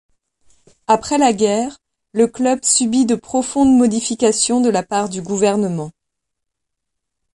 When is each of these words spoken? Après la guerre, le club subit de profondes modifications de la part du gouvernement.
Après 0.87 1.19
la 1.19 1.31
guerre, 1.31 1.77
le 2.13 2.25
club 2.25 2.63
subit 2.65 3.05
de 3.05 3.13
profondes 3.13 3.71
modifications 3.77 4.59
de 4.59 4.69
la 4.71 4.81
part 4.81 5.09
du 5.09 5.21
gouvernement. 5.21 5.91